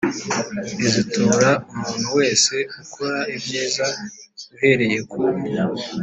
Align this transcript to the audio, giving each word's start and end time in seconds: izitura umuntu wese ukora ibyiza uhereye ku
izitura 0.85 1.49
umuntu 1.73 2.09
wese 2.17 2.55
ukora 2.81 3.19
ibyiza 3.35 3.85
uhereye 4.53 4.99
ku 5.09 5.19